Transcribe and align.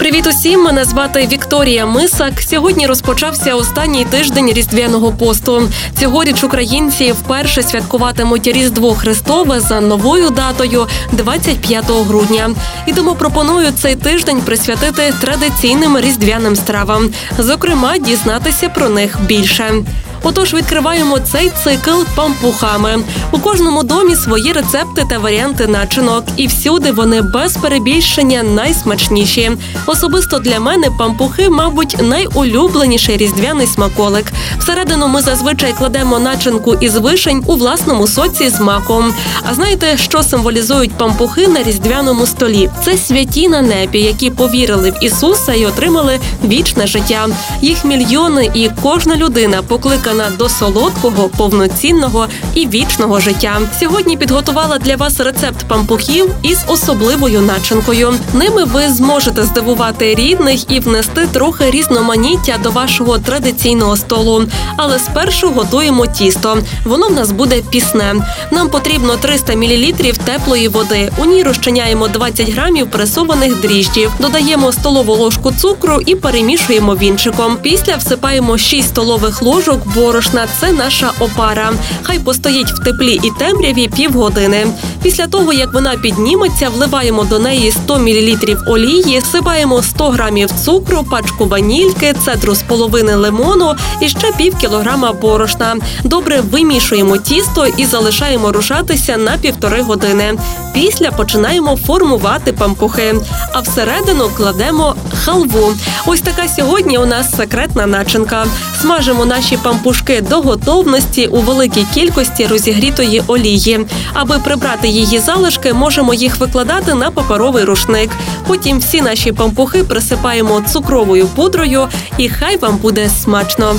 Привіт 0.00 0.26
усім! 0.26 0.62
Мене 0.62 0.84
звати 0.84 1.28
Вікторія 1.32 1.86
Мисак. 1.86 2.40
Сьогодні 2.40 2.86
розпочався 2.86 3.54
останній 3.54 4.04
тиждень 4.04 4.52
різдвяного 4.52 5.12
посту. 5.12 5.62
Цьогоріч 6.00 6.44
українці 6.44 7.12
вперше 7.12 7.62
святкуватимуть 7.62 8.46
Різдво 8.46 8.94
Христове 8.94 9.60
за 9.60 9.80
новою 9.80 10.30
датою 10.30 10.86
25 11.12 11.84
грудня. 11.90 12.50
І 12.86 12.92
тому 12.92 13.14
пропоную 13.14 13.72
цей 13.72 13.96
тиждень 13.96 14.40
присвятити 14.40 15.14
традиційним 15.20 15.98
різдвяним 15.98 16.56
стравам, 16.56 17.10
зокрема, 17.38 17.98
дізнатися 17.98 18.68
про 18.68 18.88
них 18.88 19.18
більше. 19.26 19.74
Отож, 20.22 20.54
відкриваємо 20.54 21.18
цей 21.18 21.52
цикл 21.64 22.02
пампухами. 22.14 22.98
У 23.32 23.38
кожному 23.38 23.82
домі 23.82 24.14
свої 24.14 24.52
рецепти 24.52 25.04
та 25.10 25.18
варіанти 25.18 25.66
начинок, 25.66 26.24
і 26.36 26.46
всюди 26.46 26.92
вони 26.92 27.22
без 27.22 27.56
перебільшення 27.56 28.42
найсмачніші. 28.42 29.50
Особисто 29.86 30.38
для 30.38 30.60
мене 30.60 30.88
пампухи, 30.98 31.50
мабуть, 31.50 31.96
найулюбленіший 32.02 33.16
різдвяний 33.16 33.66
смаколик. 33.66 34.32
Всередину 34.58 35.08
ми 35.08 35.22
зазвичай 35.22 35.72
кладемо 35.72 36.18
начинку 36.18 36.74
із 36.74 36.96
вишень 36.96 37.44
у 37.46 37.54
власному 37.54 38.06
соці 38.06 38.48
з 38.48 38.60
маком. 38.60 39.14
А 39.50 39.54
знаєте, 39.54 39.96
що 39.96 40.22
символізують 40.22 40.92
пампухи 40.92 41.48
на 41.48 41.62
різдвяному 41.62 42.26
столі? 42.26 42.70
Це 42.84 42.96
святі 42.96 43.48
на 43.48 43.62
небі, 43.62 44.00
які 44.00 44.30
повірили 44.30 44.90
в 44.90 45.04
Ісуса 45.04 45.54
і 45.54 45.66
отримали 45.66 46.18
вічне 46.44 46.86
життя. 46.86 47.28
Їх 47.62 47.84
мільйони, 47.84 48.50
і 48.54 48.70
кожна 48.82 49.16
людина 49.16 49.62
покликана 50.10 50.36
до 50.36 50.48
солодкого, 50.48 51.28
повноцінного 51.28 52.26
і 52.54 52.66
вічного 52.66 53.20
життя. 53.20 53.60
Сьогодні 53.80 54.16
підготувала 54.16 54.78
для 54.78 54.96
вас 54.96 55.20
рецепт 55.20 55.68
пампухів 55.68 56.30
із 56.42 56.64
особливою 56.66 57.40
начинкою. 57.40 58.14
Ними 58.34 58.64
ви 58.64 58.88
зможете 58.88 59.42
здивувати 59.42 60.14
рідних 60.14 60.70
і 60.72 60.80
внести 60.80 61.26
трохи 61.32 61.70
різноманіття 61.70 62.58
до 62.62 62.70
вашого 62.70 63.18
традиційного 63.18 63.96
столу. 63.96 64.44
Але 64.76 64.98
спершу 64.98 65.50
готуємо 65.50 66.06
тісто. 66.06 66.58
Воно 66.84 67.08
в 67.08 67.12
нас 67.12 67.32
буде 67.32 67.62
пісне. 67.70 68.14
Нам 68.50 68.68
потрібно 68.68 69.16
300 69.16 69.56
мл 69.56 69.92
теплої 70.24 70.68
води. 70.68 71.10
У 71.18 71.24
ній 71.24 71.42
розчиняємо 71.42 72.08
20 72.08 72.50
грамів 72.50 72.90
пресованих 72.90 73.60
дріжджів, 73.60 74.12
додаємо 74.18 74.72
столову 74.72 75.14
ложку 75.14 75.52
цукру 75.52 76.00
і 76.06 76.14
перемішуємо 76.14 76.96
вінчиком. 76.96 77.56
Після 77.62 77.96
всипаємо 77.96 78.58
6 78.58 78.88
столових 78.88 79.42
ложок 79.42 79.86
борошна. 80.00 80.46
Це 80.60 80.72
наша 80.72 81.12
опара. 81.20 81.72
Хай 82.02 82.18
постоїть 82.18 82.70
в 82.72 82.84
теплі 82.84 83.20
і 83.22 83.30
темряві 83.38 83.88
півгодини. 83.88 84.66
Після 85.02 85.26
того, 85.26 85.52
як 85.52 85.72
вона 85.72 85.96
підніметься, 85.96 86.68
вливаємо 86.68 87.24
до 87.24 87.38
неї 87.38 87.70
100 87.70 87.98
мл 87.98 88.36
олії, 88.66 89.20
сипаємо 89.32 89.82
100 89.82 90.10
грамів 90.10 90.50
цукру, 90.64 91.04
пачку 91.10 91.46
ванільки, 91.46 92.14
цедру 92.24 92.54
з 92.54 92.62
половини 92.62 93.14
лимону 93.14 93.74
і 94.00 94.08
ще 94.08 94.32
пів 94.36 94.56
кілограма 94.56 95.12
борошна. 95.12 95.76
Добре 96.04 96.40
вимішуємо 96.40 97.16
тісто 97.16 97.66
і 97.66 97.84
залишаємо 97.84 98.52
рушатися 98.52 99.16
на 99.16 99.36
півтори 99.36 99.82
години. 99.82 100.38
Після 100.74 101.10
починаємо 101.10 101.76
формувати 101.86 102.52
пампухи, 102.52 103.14
а 103.52 103.60
всередину 103.60 104.30
кладемо 104.36 104.94
халву. 105.24 105.74
Ось 106.06 106.20
така 106.20 106.48
сьогодні 106.48 106.98
у 106.98 107.06
нас 107.06 107.36
секретна 107.36 107.86
начинка. 107.86 108.46
Смажимо 108.80 109.24
наші 109.24 109.56
пампушки 109.56 110.20
до 110.20 110.40
готовності 110.40 111.26
у 111.26 111.40
великій 111.40 111.86
кількості 111.94 112.46
розігрітої 112.46 113.22
олії. 113.26 113.86
Аби 114.12 114.38
прибрати 114.38 114.88
її 114.88 115.18
залишки, 115.18 115.72
можемо 115.72 116.14
їх 116.14 116.36
викладати 116.36 116.94
на 116.94 117.10
паперовий 117.10 117.64
рушник. 117.64 118.10
Потім 118.46 118.78
всі 118.78 119.02
наші 119.02 119.32
пампухи 119.32 119.84
присипаємо 119.84 120.62
цукровою 120.72 121.26
пудрою, 121.26 121.88
і 122.18 122.28
хай 122.28 122.56
вам 122.56 122.76
буде 122.76 123.10
смачно. 123.22 123.76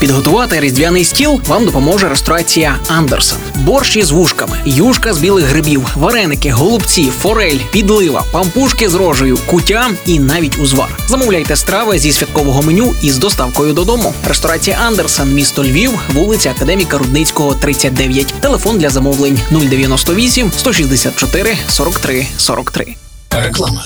Підготувати 0.00 0.60
різдвяний 0.60 1.04
стіл 1.04 1.40
вам 1.46 1.64
допоможе 1.64 2.08
ресторація 2.08 2.76
Андерсен. 2.88 3.38
Борщ 3.54 3.96
із 3.96 4.10
вушками, 4.10 4.58
юшка 4.64 5.14
з 5.14 5.18
білих 5.18 5.44
грибів, 5.44 5.86
вареники, 5.94 6.50
голубці, 6.50 7.10
форель, 7.18 7.58
підлива, 7.72 8.24
пампушки 8.32 8.88
з 8.88 8.94
рожею, 8.94 9.38
кутя 9.46 9.90
і 10.06 10.18
навіть 10.18 10.58
узвар. 10.58 10.88
Замовляйте 11.08 11.56
страви 11.56 11.98
зі 11.98 12.12
святкового 12.12 12.62
меню 12.62 12.94
із 13.02 13.18
доставкою 13.18 13.72
додому. 13.72 14.14
Ресторація 14.28 14.78
Андерсен, 14.86 15.34
місто 15.34 15.64
Львів, 15.64 15.90
вулиця 16.12 16.50
Академіка 16.50 16.98
Рудницького, 16.98 17.54
39. 17.54 18.26
Телефон 18.40 18.78
для 18.78 18.90
замовлень 18.90 19.38
098 19.50 20.52
164 20.56 21.56
43 21.68 22.26
43. 22.36 22.96
Реклама. 23.30 23.84